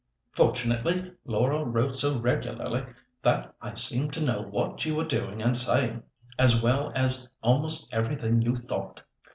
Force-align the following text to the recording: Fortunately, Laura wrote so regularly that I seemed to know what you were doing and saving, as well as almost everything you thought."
Fortunately, 0.31 1.11
Laura 1.25 1.63
wrote 1.63 1.95
so 1.95 2.17
regularly 2.19 2.83
that 3.21 3.53
I 3.61 3.75
seemed 3.75 4.13
to 4.13 4.19
know 4.25 4.41
what 4.41 4.83
you 4.83 4.95
were 4.95 5.05
doing 5.05 5.43
and 5.43 5.55
saving, 5.55 6.01
as 6.39 6.59
well 6.59 6.91
as 6.95 7.31
almost 7.43 7.93
everything 7.93 8.41
you 8.41 8.55
thought." 8.55 9.03